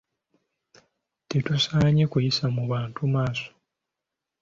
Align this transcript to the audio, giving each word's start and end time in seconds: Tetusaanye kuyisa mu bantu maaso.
Tetusaanye 1.29 2.03
kuyisa 2.11 2.45
mu 2.55 2.63
bantu 2.71 3.01
maaso. 3.13 3.49